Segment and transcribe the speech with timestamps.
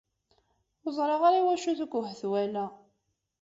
[0.85, 2.65] Ur ẓriɣ ara i wacu-t akk uhetwal-a.